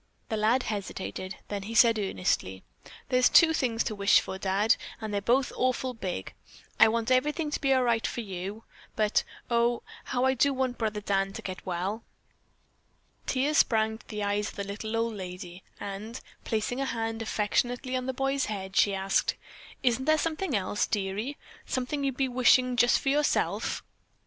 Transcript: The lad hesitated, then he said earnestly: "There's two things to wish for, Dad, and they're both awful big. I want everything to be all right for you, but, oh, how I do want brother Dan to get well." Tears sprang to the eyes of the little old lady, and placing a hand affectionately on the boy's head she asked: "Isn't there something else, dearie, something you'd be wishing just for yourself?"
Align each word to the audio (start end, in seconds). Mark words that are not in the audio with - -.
The 0.29 0.35
lad 0.37 0.63
hesitated, 0.63 1.35
then 1.49 1.61
he 1.61 1.75
said 1.75 1.99
earnestly: 1.99 2.63
"There's 3.09 3.29
two 3.29 3.53
things 3.53 3.83
to 3.83 3.93
wish 3.93 4.19
for, 4.19 4.39
Dad, 4.39 4.75
and 4.99 5.13
they're 5.13 5.21
both 5.21 5.53
awful 5.55 5.93
big. 5.93 6.33
I 6.79 6.87
want 6.87 7.11
everything 7.11 7.51
to 7.51 7.61
be 7.61 7.71
all 7.71 7.83
right 7.83 8.07
for 8.07 8.21
you, 8.21 8.63
but, 8.95 9.23
oh, 9.51 9.83
how 10.05 10.25
I 10.25 10.33
do 10.33 10.55
want 10.55 10.79
brother 10.79 11.01
Dan 11.01 11.33
to 11.33 11.43
get 11.43 11.63
well." 11.67 12.03
Tears 13.27 13.59
sprang 13.59 13.99
to 13.99 14.07
the 14.07 14.23
eyes 14.23 14.49
of 14.49 14.55
the 14.55 14.63
little 14.63 14.97
old 14.97 15.13
lady, 15.13 15.61
and 15.79 16.19
placing 16.45 16.81
a 16.81 16.85
hand 16.85 17.21
affectionately 17.21 17.95
on 17.95 18.07
the 18.07 18.11
boy's 18.11 18.45
head 18.45 18.75
she 18.75 18.95
asked: 18.95 19.35
"Isn't 19.83 20.05
there 20.05 20.17
something 20.17 20.55
else, 20.55 20.87
dearie, 20.87 21.37
something 21.67 22.03
you'd 22.03 22.17
be 22.17 22.27
wishing 22.27 22.75
just 22.75 22.97
for 22.99 23.09
yourself?" 23.09 23.83